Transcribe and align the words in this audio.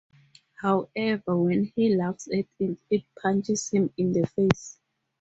However, 0.55 1.37
when 1.37 1.65
he 1.75 1.95
laughs 1.95 2.27
at 2.29 2.47
it, 2.57 2.77
it 2.89 3.03
punches 3.21 3.69
him 3.69 3.93
in 3.97 4.13
the 4.13 4.25
face. 4.25 4.79